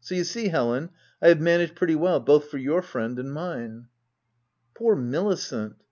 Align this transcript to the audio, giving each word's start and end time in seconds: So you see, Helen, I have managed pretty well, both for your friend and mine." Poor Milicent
So 0.00 0.16
you 0.16 0.24
see, 0.24 0.48
Helen, 0.48 0.90
I 1.22 1.28
have 1.28 1.38
managed 1.40 1.76
pretty 1.76 1.94
well, 1.94 2.18
both 2.18 2.48
for 2.50 2.58
your 2.58 2.82
friend 2.82 3.16
and 3.20 3.32
mine." 3.32 3.86
Poor 4.74 4.96
Milicent 4.96 5.76